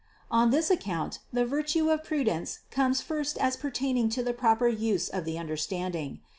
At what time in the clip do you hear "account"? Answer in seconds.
0.71-1.19